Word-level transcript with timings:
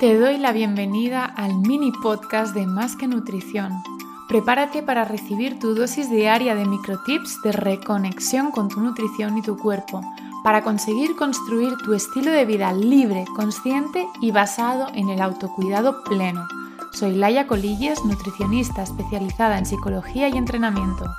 Te 0.00 0.18
doy 0.18 0.38
la 0.38 0.52
bienvenida 0.52 1.26
al 1.26 1.58
mini 1.58 1.92
podcast 1.92 2.54
de 2.54 2.66
Más 2.66 2.96
que 2.96 3.06
Nutrición. 3.06 3.82
Prepárate 4.28 4.82
para 4.82 5.04
recibir 5.04 5.58
tu 5.58 5.74
dosis 5.74 6.10
diaria 6.10 6.54
de 6.54 6.64
microtips 6.64 7.42
de 7.42 7.52
reconexión 7.52 8.50
con 8.50 8.70
tu 8.70 8.80
nutrición 8.80 9.36
y 9.36 9.42
tu 9.42 9.58
cuerpo, 9.58 10.00
para 10.42 10.62
conseguir 10.62 11.16
construir 11.16 11.76
tu 11.84 11.92
estilo 11.92 12.30
de 12.30 12.46
vida 12.46 12.72
libre, 12.72 13.26
consciente 13.36 14.08
y 14.22 14.30
basado 14.30 14.86
en 14.94 15.10
el 15.10 15.20
autocuidado 15.20 16.02
pleno. 16.02 16.48
Soy 16.92 17.16
Laia 17.16 17.46
Colilles, 17.46 18.02
nutricionista 18.06 18.82
especializada 18.82 19.58
en 19.58 19.66
psicología 19.66 20.30
y 20.30 20.38
entrenamiento. 20.38 21.14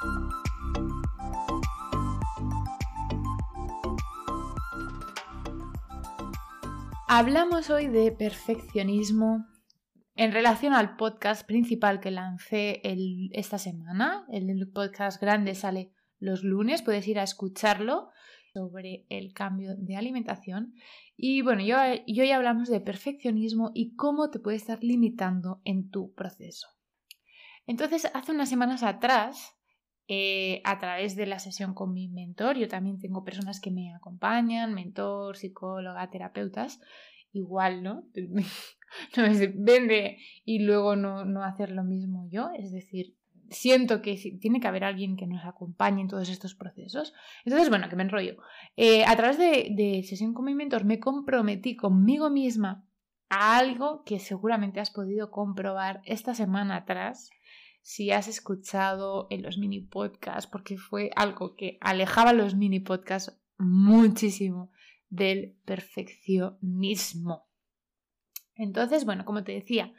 Hablamos 7.14 7.70
hoy 7.70 7.89
de 7.89 8.14
perfeccionismo 8.14 9.45
en 10.16 10.31
relación 10.31 10.72
al 10.72 10.95
podcast 10.95 11.45
principal 11.45 11.99
que 11.99 12.09
lancé 12.09 12.80
esta 13.34 13.58
semana. 13.58 14.26
El 14.31 14.72
podcast 14.72 15.22
grande 15.22 15.53
sale 15.53 15.91
los 16.20 16.45
lunes, 16.45 16.81
puedes 16.81 17.05
ir 17.09 17.20
a 17.20 17.23
escucharlo 17.23 18.12
sobre 18.53 19.08
el 19.09 19.34
cambio 19.34 19.76
de 19.77 19.98
alimentación. 19.98 20.73
Y 21.17 21.41
bueno, 21.41 21.62
yo, 21.63 21.76
ya 22.08 22.36
hablamos 22.38 22.70
de 22.70 22.80
perfeccionismo 22.80 23.72
y 23.73 23.94
cómo 23.98 24.30
te 24.30 24.39
puede 24.39 24.55
estar 24.55 24.81
limitando 24.81 25.59
en 25.66 25.89
tu 25.89 26.14
proceso. 26.14 26.70
Entonces, 27.67 28.09
hace 28.14 28.31
unas 28.31 28.48
semanas 28.48 28.84
atrás 28.84 29.58
eh, 30.14 30.62
a 30.66 30.78
través 30.78 31.16
de 31.16 31.26
la 31.26 31.40
sesión 31.40 31.74
con 31.74 31.94
mi 31.94 32.10
mentor. 32.10 32.58
Yo 32.58 32.68
también 32.68 33.00
tengo 33.00 33.24
personas 33.24 33.62
que 33.62 33.72
me 33.72 33.94
acompañan, 33.94 34.74
mentor, 34.74 35.38
psicóloga, 35.38 36.10
terapeutas. 36.10 36.82
Igual, 37.32 37.82
¿no? 37.82 38.04
no 39.16 39.26
es 39.26 39.40
vende 39.56 40.18
y 40.44 40.60
luego 40.60 40.98
no, 40.98 41.24
no 41.24 41.45
hacer 41.45 41.72
lo 41.72 41.86
mismo 41.86 42.28
yo. 42.30 42.50
Es 42.59 42.73
decir, 42.73 43.16
siento 43.50 44.02
que 44.02 44.18
tiene 44.42 44.59
que 44.59 44.68
haber 44.68 44.84
alguien 44.84 45.16
que 45.16 45.28
nos 45.28 45.45
acompañe 45.45 46.02
en 46.02 46.09
todos 46.09 46.28
estos 46.28 46.56
procesos. 46.56 47.14
Entonces, 47.46 47.70
bueno, 47.70 47.88
que 47.88 47.96
me 47.96 48.03
enrollo. 48.03 48.36
Eh, 48.75 49.06
a 49.06 49.16
través 49.16 49.38
de, 49.38 49.70
de 49.73 50.03
sesión 50.03 50.34
con 50.34 50.44
mi 50.44 50.56
mentor 50.56 50.84
me 50.84 51.00
comprometí 51.00 51.78
conmigo 51.78 52.30
misma 52.30 52.86
a 53.30 53.58
algo 53.58 54.03
que 54.03 54.20
seguramente 54.20 54.81
has 54.81 54.92
podido 54.92 55.31
comprobar 55.31 56.02
esta 56.03 56.34
semana 56.34 56.75
atrás 56.75 57.30
si 57.82 58.12
has 58.12 58.28
escuchado 58.28 59.28
en 59.30 59.42
los 59.42 59.58
mini 59.58 59.80
podcasts, 59.80 60.50
porque 60.50 60.78
fue 60.78 61.12
algo 61.16 61.56
que 61.56 61.78
alejaba 61.82 62.34
los 62.34 62.56
mini 62.56 62.80
podcasts 62.80 63.38
muchísimo 63.58 64.72
del 65.10 65.58
perfeccionismo. 65.66 67.48
Entonces, 68.56 69.06
bueno, 69.06 69.26
como 69.26 69.44
te 69.44 69.52
decía, 69.54 69.94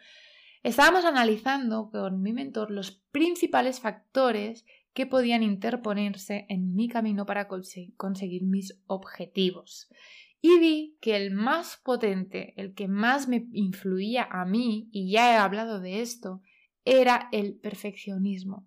estábamos 0.63 1.05
analizando 1.05 1.91
con 1.91 2.23
mi 2.23 2.33
mentor 2.33 2.71
los 2.71 2.93
principales 3.11 3.81
factores 3.81 4.65
que 4.95 5.07
podían 5.07 5.43
interponerse 5.43 6.47
en 6.49 6.75
mi 6.75 6.89
camino 6.89 7.27
para 7.27 7.49
conseguir 7.49 8.45
mis 8.45 8.81
objetivos. 8.87 9.89
Y 10.41 10.59
vi 10.59 10.99
que 11.01 11.17
el 11.17 11.31
más 11.31 11.81
potente, 11.83 12.53
el 12.57 12.75
que 12.75 12.89
más 12.89 13.29
me 13.29 13.47
influía 13.53 14.27
a 14.31 14.45
mí, 14.45 14.89
y 14.93 15.11
ya 15.11 15.33
he 15.33 15.37
hablado 15.37 15.81
de 15.81 16.03
esto, 16.03 16.43
era 16.85 17.29
el 17.33 17.55
perfeccionismo. 17.55 18.67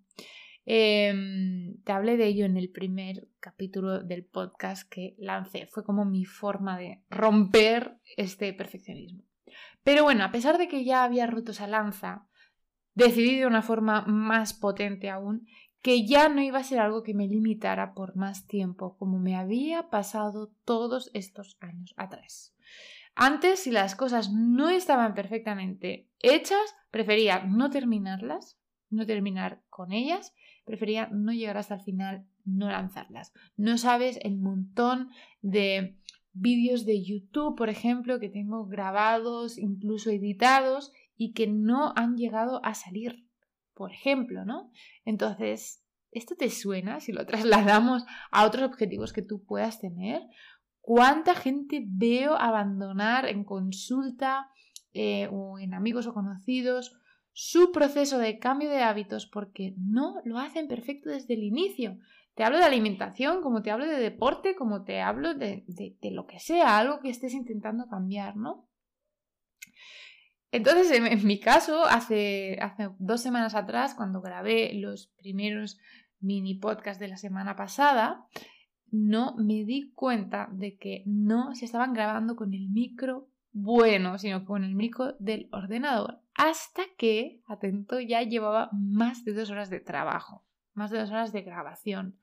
Em, 0.64 1.80
te 1.84 1.92
hablé 1.92 2.16
de 2.16 2.26
ello 2.26 2.44
en 2.44 2.56
el 2.56 2.70
primer 2.70 3.28
capítulo 3.38 4.02
del 4.02 4.24
podcast 4.24 4.88
que 4.88 5.14
lancé. 5.18 5.66
Fue 5.66 5.84
como 5.84 6.04
mi 6.04 6.24
forma 6.24 6.76
de 6.76 7.02
romper 7.08 7.98
este 8.16 8.52
perfeccionismo. 8.52 9.22
Pero 9.84 10.02
bueno, 10.02 10.24
a 10.24 10.32
pesar 10.32 10.58
de 10.58 10.66
que 10.66 10.84
ya 10.84 11.04
había 11.04 11.28
roto 11.28 11.52
esa 11.52 11.68
lanza, 11.68 12.26
decidí 12.94 13.38
de 13.38 13.46
una 13.46 13.62
forma 13.62 14.02
más 14.06 14.54
potente 14.54 15.08
aún 15.08 15.46
que 15.82 16.04
ya 16.04 16.28
no 16.28 16.42
iba 16.42 16.58
a 16.58 16.64
ser 16.64 16.80
algo 16.80 17.04
que 17.04 17.14
me 17.14 17.28
limitara 17.28 17.94
por 17.94 18.16
más 18.16 18.48
tiempo, 18.48 18.96
como 18.98 19.20
me 19.20 19.36
había 19.36 19.88
pasado 19.88 20.50
todos 20.64 21.12
estos 21.14 21.56
años 21.60 21.94
atrás. 21.96 22.56
Antes, 23.18 23.60
si 23.60 23.70
las 23.70 23.96
cosas 23.96 24.30
no 24.30 24.68
estaban 24.68 25.14
perfectamente 25.14 26.06
hechas, 26.20 26.76
prefería 26.90 27.44
no 27.44 27.70
terminarlas, 27.70 28.58
no 28.90 29.06
terminar 29.06 29.62
con 29.70 29.90
ellas, 29.90 30.34
prefería 30.66 31.08
no 31.10 31.32
llegar 31.32 31.56
hasta 31.56 31.76
el 31.76 31.80
final, 31.80 32.26
no 32.44 32.68
lanzarlas. 32.68 33.32
No 33.56 33.78
sabes 33.78 34.18
el 34.22 34.36
montón 34.36 35.08
de 35.40 35.96
vídeos 36.34 36.84
de 36.84 37.02
YouTube, 37.02 37.56
por 37.56 37.70
ejemplo, 37.70 38.20
que 38.20 38.28
tengo 38.28 38.66
grabados, 38.66 39.56
incluso 39.56 40.10
editados, 40.10 40.92
y 41.16 41.32
que 41.32 41.46
no 41.46 41.94
han 41.96 42.18
llegado 42.18 42.62
a 42.66 42.74
salir, 42.74 43.26
por 43.72 43.92
ejemplo, 43.92 44.44
¿no? 44.44 44.70
Entonces, 45.06 45.82
¿esto 46.10 46.34
te 46.36 46.50
suena 46.50 47.00
si 47.00 47.12
lo 47.12 47.24
trasladamos 47.24 48.04
a 48.30 48.44
otros 48.44 48.64
objetivos 48.64 49.14
que 49.14 49.22
tú 49.22 49.42
puedas 49.42 49.80
tener? 49.80 50.22
¿Cuánta 50.86 51.34
gente 51.34 51.82
veo 51.84 52.36
abandonar 52.36 53.26
en 53.26 53.42
consulta 53.42 54.52
eh, 54.92 55.28
o 55.32 55.58
en 55.58 55.74
amigos 55.74 56.06
o 56.06 56.14
conocidos 56.14 56.96
su 57.32 57.72
proceso 57.72 58.18
de 58.18 58.38
cambio 58.38 58.70
de 58.70 58.84
hábitos 58.84 59.26
porque 59.26 59.74
no 59.78 60.20
lo 60.24 60.38
hacen 60.38 60.68
perfecto 60.68 61.10
desde 61.10 61.34
el 61.34 61.42
inicio? 61.42 61.98
Te 62.36 62.44
hablo 62.44 62.58
de 62.58 62.66
alimentación, 62.66 63.42
como 63.42 63.62
te 63.62 63.72
hablo 63.72 63.84
de 63.84 63.98
deporte, 63.98 64.54
como 64.54 64.84
te 64.84 65.00
hablo 65.00 65.34
de, 65.34 65.64
lo 66.02 66.24
que 66.24 66.38
sea, 66.38 66.78
algo 66.78 67.00
que 67.00 67.10
estés 67.10 67.34
intentando 67.34 67.88
cambiar, 67.88 68.36
¿no? 68.36 68.68
Entonces, 70.52 70.92
en, 70.92 71.26
mi 71.26 71.40
caso, 71.40 71.84
hace, 71.84 72.58
hace 72.62 72.90
dos 73.00 73.20
semanas 73.20 73.56
atrás, 73.56 73.96
cuando 73.96 74.20
grabé 74.20 74.72
los 74.74 75.08
primeros 75.16 75.80
mini 76.20 76.54
podcasts 76.54 77.00
de 77.00 77.08
la 77.08 77.16
semana 77.16 77.56
pasada, 77.56 78.24
no 78.90 79.34
me 79.36 79.64
di 79.64 79.92
cuenta 79.94 80.48
de 80.52 80.76
que 80.76 81.02
no 81.06 81.54
se 81.54 81.64
estaban 81.64 81.92
grabando 81.92 82.36
con 82.36 82.54
el 82.54 82.68
micro 82.70 83.28
bueno, 83.58 84.18
sino 84.18 84.44
con 84.44 84.64
el 84.64 84.74
micro 84.74 85.14
del 85.18 85.48
ordenador. 85.50 86.20
Hasta 86.34 86.82
que, 86.98 87.42
atento, 87.46 87.98
ya 88.00 88.22
llevaba 88.22 88.68
más 88.72 89.24
de 89.24 89.32
dos 89.32 89.50
horas 89.50 89.70
de 89.70 89.80
trabajo, 89.80 90.44
más 90.74 90.90
de 90.90 90.98
dos 90.98 91.10
horas 91.10 91.32
de 91.32 91.40
grabación. 91.40 92.20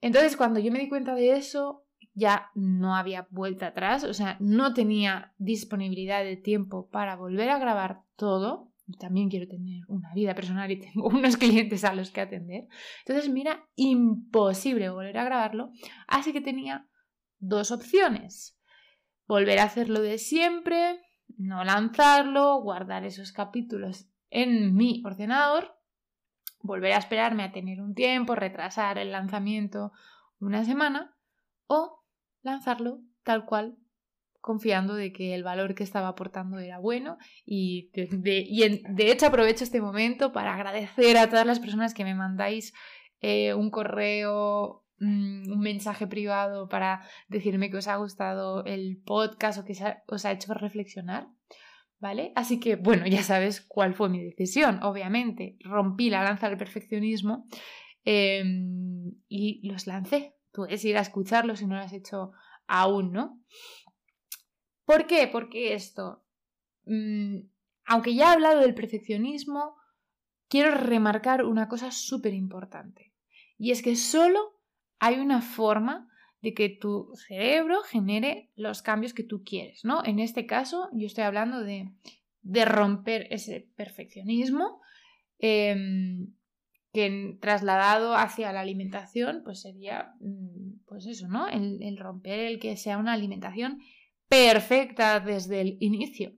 Entonces, 0.00 0.38
cuando 0.38 0.58
yo 0.58 0.72
me 0.72 0.78
di 0.78 0.88
cuenta 0.88 1.14
de 1.14 1.32
eso, 1.32 1.84
ya 2.14 2.50
no 2.54 2.96
había 2.96 3.26
vuelta 3.30 3.68
atrás, 3.68 4.04
o 4.04 4.14
sea, 4.14 4.38
no 4.40 4.72
tenía 4.72 5.34
disponibilidad 5.36 6.24
de 6.24 6.36
tiempo 6.36 6.88
para 6.88 7.16
volver 7.16 7.50
a 7.50 7.58
grabar 7.58 8.02
todo 8.16 8.71
también 8.98 9.28
quiero 9.28 9.46
tener 9.48 9.82
una 9.88 10.12
vida 10.14 10.34
personal 10.34 10.70
y 10.70 10.80
tengo 10.92 11.08
unos 11.08 11.36
clientes 11.36 11.84
a 11.84 11.94
los 11.94 12.10
que 12.10 12.20
atender. 12.20 12.68
Entonces, 13.06 13.30
mira, 13.30 13.68
imposible 13.76 14.90
volver 14.90 15.18
a 15.18 15.24
grabarlo. 15.24 15.70
Así 16.06 16.32
que 16.32 16.40
tenía 16.40 16.88
dos 17.38 17.70
opciones. 17.70 18.58
Volver 19.26 19.60
a 19.60 19.64
hacerlo 19.64 20.00
de 20.00 20.18
siempre, 20.18 21.00
no 21.38 21.64
lanzarlo, 21.64 22.60
guardar 22.60 23.04
esos 23.04 23.32
capítulos 23.32 24.08
en 24.30 24.74
mi 24.74 25.02
ordenador, 25.04 25.74
volver 26.60 26.92
a 26.92 26.98
esperarme 26.98 27.44
a 27.44 27.52
tener 27.52 27.80
un 27.80 27.94
tiempo, 27.94 28.34
retrasar 28.34 28.98
el 28.98 29.12
lanzamiento 29.12 29.92
una 30.38 30.64
semana 30.64 31.16
o 31.66 32.02
lanzarlo 32.42 33.00
tal 33.22 33.44
cual 33.44 33.76
confiando 34.42 34.94
de 34.94 35.12
que 35.12 35.34
el 35.34 35.44
valor 35.44 35.74
que 35.74 35.84
estaba 35.84 36.08
aportando 36.08 36.58
era 36.58 36.78
bueno 36.78 37.16
y 37.46 37.90
de, 37.94 39.10
hecho 39.10 39.26
aprovecho 39.26 39.62
este 39.62 39.80
momento 39.80 40.32
para 40.32 40.52
agradecer 40.52 41.16
a 41.16 41.30
todas 41.30 41.46
las 41.46 41.60
personas 41.60 41.94
que 41.94 42.04
me 42.04 42.16
mandáis 42.16 42.74
eh, 43.20 43.54
un 43.54 43.70
correo, 43.70 44.84
mm, 44.98 45.52
un 45.52 45.60
mensaje 45.60 46.08
privado 46.08 46.68
para 46.68 47.06
decirme 47.28 47.70
que 47.70 47.76
os 47.76 47.86
ha 47.86 47.96
gustado 47.96 48.64
el 48.64 49.00
podcast 49.06 49.60
o 49.60 49.64
que 49.64 49.74
os 50.08 50.24
ha 50.24 50.32
hecho 50.32 50.52
reflexionar. 50.52 51.28
¿Vale? 52.00 52.32
Así 52.34 52.58
que, 52.58 52.74
bueno, 52.74 53.06
ya 53.06 53.22
sabes 53.22 53.60
cuál 53.60 53.94
fue 53.94 54.08
mi 54.08 54.20
decisión. 54.24 54.82
Obviamente, 54.82 55.56
rompí 55.60 56.10
la 56.10 56.24
lanza 56.24 56.48
del 56.48 56.58
perfeccionismo 56.58 57.46
em, 58.04 59.12
y 59.28 59.60
los 59.70 59.86
lancé. 59.86 60.34
Puedes 60.50 60.84
ir 60.84 60.98
a 60.98 61.00
escucharlos 61.00 61.60
si 61.60 61.66
no 61.66 61.76
lo 61.76 61.82
has 61.82 61.92
hecho 61.92 62.32
aún, 62.66 63.12
¿no? 63.12 63.38
¿Por 64.84 65.06
qué? 65.06 65.28
Porque 65.28 65.74
esto, 65.74 66.22
mm, 66.86 67.38
aunque 67.86 68.14
ya 68.14 68.30
he 68.30 68.32
hablado 68.34 68.60
del 68.60 68.74
perfeccionismo, 68.74 69.76
quiero 70.48 70.72
remarcar 70.72 71.44
una 71.44 71.68
cosa 71.68 71.90
súper 71.90 72.34
importante. 72.34 73.12
Y 73.58 73.70
es 73.70 73.82
que 73.82 73.96
solo 73.96 74.60
hay 74.98 75.18
una 75.18 75.40
forma 75.40 76.08
de 76.42 76.54
que 76.54 76.68
tu 76.68 77.12
cerebro 77.14 77.82
genere 77.82 78.50
los 78.56 78.82
cambios 78.82 79.14
que 79.14 79.22
tú 79.22 79.44
quieres, 79.44 79.84
¿no? 79.84 80.04
En 80.04 80.18
este 80.18 80.46
caso, 80.46 80.88
yo 80.92 81.06
estoy 81.06 81.24
hablando 81.24 81.60
de, 81.60 81.90
romper 82.64 83.28
ese 83.30 83.68
perfeccionismo 83.76 84.80
em, 85.38 86.34
que 86.92 87.38
trasladado 87.40 88.16
hacia 88.16 88.52
la 88.52 88.60
alimentación, 88.60 89.42
pues 89.44 89.60
sería, 89.60 90.12
mm, 90.20 90.84
pues 90.84 91.06
eso, 91.06 91.28
¿no? 91.28 91.48
el 91.48 91.96
romper 91.96 92.40
el 92.40 92.58
que 92.58 92.76
sea 92.76 92.98
una 92.98 93.12
alimentación 93.12 93.80
perfecta 94.32 95.20
desde 95.20 95.60
el 95.60 95.76
inicio. 95.80 96.32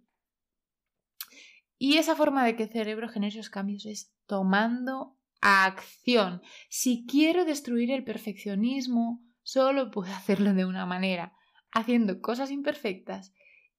Y 1.78 1.98
esa 1.98 2.16
forma 2.16 2.44
de 2.44 2.56
que 2.56 2.64
el 2.64 2.72
cerebro 2.72 3.08
genere 3.08 3.34
esos 3.34 3.50
cambios 3.50 3.86
es 3.86 4.12
tomando 4.26 5.16
acción. 5.40 6.42
Si 6.68 7.06
quiero 7.06 7.44
destruir 7.44 7.92
el 7.92 8.02
perfeccionismo, 8.02 9.22
solo 9.44 9.92
puedo 9.92 10.12
hacerlo 10.12 10.54
de 10.54 10.64
una 10.64 10.86
manera, 10.86 11.34
haciendo 11.70 12.20
cosas 12.20 12.50
imperfectas 12.50 13.32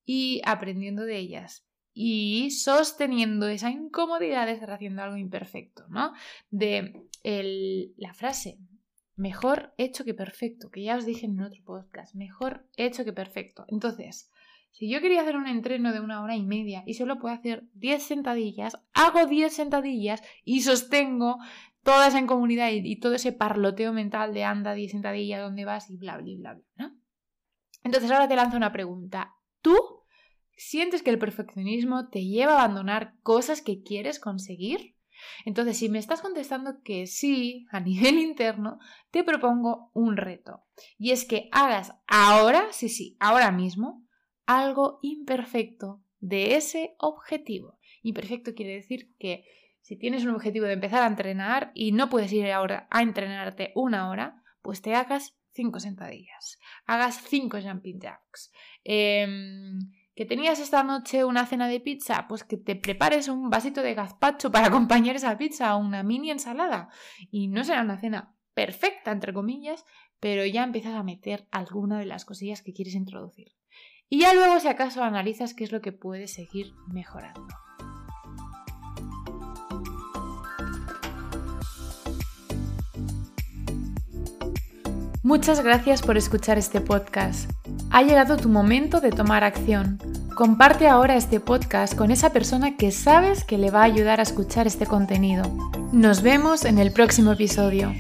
y 0.06 0.42
aprendiendo 0.46 1.04
de 1.04 1.18
ellas 1.18 1.68
y 1.94 2.52
sosteniendo 2.52 3.50
esa 3.50 3.70
incomodidad 3.70 4.46
de 4.46 4.54
estar 4.54 4.72
haciendo 4.72 5.02
algo 5.02 5.18
imperfecto, 5.18 5.88
¿no? 5.90 6.14
De 6.50 7.04
la 7.98 8.14
frase, 8.14 8.60
mejor 9.16 9.74
hecho 9.78 10.04
que 10.04 10.14
perfecto, 10.14 10.70
que 10.70 10.84
ya 10.84 10.98
os 10.98 11.06
dije 11.06 11.26
en 11.26 11.42
otro 11.42 11.64
podcast, 11.64 12.16
mejor 12.16 12.68
hecho 12.76 13.06
que 13.06 13.14
perfecto. 13.14 13.66
Entonces, 13.68 14.32
si 14.72 14.90
yo 14.90 15.00
quería 15.00 15.22
hacer 15.22 15.38
un 15.38 15.48
entreno 15.48 15.94
de 15.94 16.02
una 16.02 16.22
hora 16.22 16.36
y 16.36 16.44
media 16.44 16.84
y 16.86 16.96
solo 16.96 17.18
puedo 17.18 17.34
hacer 17.34 17.64
10 17.76 18.04
sentadillas, 18.04 18.78
hago 18.94 19.26
10 19.26 19.54
sentadillas 19.54 20.22
y 20.44 20.62
sostengo 20.62 21.38
toda 21.84 22.08
esa 22.08 22.20
incomodidad 22.20 22.70
y, 22.72 23.00
todo 23.00 23.14
ese 23.14 23.32
parloteo 23.32 23.94
mental 23.94 24.34
de 24.34 24.44
anda, 24.44 24.74
10 24.74 24.92
sentadillas, 24.92 25.42
¿dónde 25.42 25.64
vas? 25.64 25.90
y 25.90 25.98
bla, 25.98 26.18
bla, 26.18 26.34
bla, 26.38 26.54
bla, 26.56 26.64
¿no? 26.76 26.98
Entonces 27.84 28.12
ahora 28.12 28.28
te 28.28 28.36
lanzo 28.36 28.58
una 28.58 28.74
pregunta. 28.74 29.36
¿Tú 29.62 29.78
sientes 30.58 31.04
que 31.04 31.12
el 31.12 31.20
perfeccionismo 31.20 32.10
te 32.10 32.26
lleva 32.26 32.54
a 32.54 32.64
abandonar 32.64 33.14
cosas 33.22 33.62
que 33.62 33.84
quieres 33.84 34.20
conseguir? 34.20 34.95
Entonces, 35.46 35.78
si 35.78 35.90
me 35.90 36.00
estás 36.00 36.22
contestando 36.22 36.82
que 36.84 37.08
sí, 37.08 37.68
a 37.72 37.80
nivel 37.82 38.18
interno, 38.20 38.80
te 39.12 39.24
propongo 39.24 39.92
un 39.94 40.18
reto. 40.18 40.64
Y 40.98 41.12
es 41.12 41.26
que 41.26 41.50
hagas 41.52 41.94
ahora, 42.08 42.68
sí, 42.72 42.90
sí, 42.90 43.18
ahora 43.20 43.52
mismo, 43.52 44.06
algo 44.46 45.00
imperfecto 45.02 46.04
de 46.20 46.56
ese 46.56 46.96
objetivo. 46.98 47.78
Imperfecto 48.02 48.54
quiere 48.54 48.74
decir 48.74 49.16
que 49.18 49.46
si 49.82 49.98
tienes 49.98 50.26
un 50.26 50.34
objetivo 50.34 50.66
de 50.66 50.74
empezar 50.74 51.04
a 51.04 51.08
entrenar 51.08 51.72
y 51.76 51.92
no 51.92 52.10
puedes 52.10 52.34
ir 52.34 52.52
ahora 52.52 52.88
a 52.90 53.04
entrenarte 53.04 53.72
una 53.76 54.10
hora, 54.10 54.44
pues 54.62 54.82
te 54.82 54.96
hagas 54.96 55.38
cinco 55.52 55.80
sentadillas, 55.80 56.60
hagas 56.86 57.22
cinco 57.28 57.60
jumping 57.62 58.00
jacks. 58.00 58.52
Em, 58.84 59.80
que 60.16 60.26
tenías 60.26 60.60
esta 60.60 60.82
noche 60.82 61.26
una 61.26 61.46
cena 61.46 61.68
de 61.68 61.82
pizza, 61.82 62.26
pues 62.28 62.46
que 62.46 62.56
te 62.56 62.76
prepares 62.76 63.28
un 63.28 63.50
vasito 63.50 63.82
de 63.82 63.94
gazpacho 63.94 64.52
para 64.52 64.68
acompañar 64.70 65.16
esa 65.18 65.38
pizza 65.38 65.76
o 65.76 65.80
una 65.80 66.04
mini 66.04 66.32
ensalada. 66.32 66.90
Y 67.30 67.50
no 67.50 67.64
será 67.64 67.82
una 67.82 68.00
cena 68.00 68.34
perfecta, 68.54 69.12
entre 69.12 69.34
comillas, 69.34 69.86
pero 70.22 70.46
ya 70.46 70.64
empiezas 70.64 70.96
a 70.96 71.04
meter 71.04 71.48
alguna 71.52 72.00
de 72.00 72.06
las 72.06 72.24
cosillas 72.24 72.62
que 72.62 72.74
quieres 72.74 72.96
introducir. 72.96 73.52
Y 74.08 74.20
ya 74.22 74.34
luego, 74.34 74.60
si 74.60 74.70
acaso, 74.70 75.04
analizas 75.04 75.54
qué 75.54 75.66
es 75.66 75.72
lo 75.72 75.82
que 75.82 75.92
puedes 75.92 76.34
seguir 76.34 76.74
mejorando. 76.88 77.48
Muchas 85.24 85.64
gracias 85.64 86.04
por 86.04 86.18
escuchar 86.18 86.60
este 86.60 86.82
podcast. 86.82 87.50
Ha 87.96 88.02
llegado 88.02 88.36
tu 88.36 88.50
momento 88.50 89.00
de 89.00 89.10
tomar 89.10 89.46
acción. 89.46 90.00
Comparte 90.36 90.90
ahora 90.90 91.16
este 91.16 91.40
podcast 91.40 91.96
con 91.96 92.12
esa 92.12 92.34
persona 92.34 92.76
que 92.76 92.92
sabes 92.92 93.46
que 93.46 93.58
le 93.58 93.72
va 93.72 93.84
a 93.84 93.86
ayudar 93.86 94.20
a 94.20 94.24
escuchar 94.24 94.68
este 94.68 94.86
contenido. 94.86 95.44
Nos 95.94 96.22
vemos 96.22 96.66
en 96.66 96.78
el 96.78 96.92
próximo 96.92 97.32
episodio. 97.32 97.94